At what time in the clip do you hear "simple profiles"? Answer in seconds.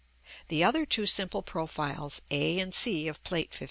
1.05-2.23